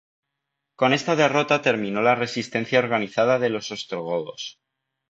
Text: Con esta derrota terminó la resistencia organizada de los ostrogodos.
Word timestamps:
Con 0.77 0.93
esta 0.93 1.15
derrota 1.15 1.61
terminó 1.61 2.01
la 2.01 2.15
resistencia 2.15 2.79
organizada 2.79 3.37
de 3.37 3.49
los 3.49 3.69
ostrogodos. 3.69 4.57